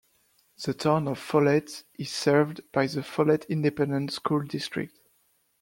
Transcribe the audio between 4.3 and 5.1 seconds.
District.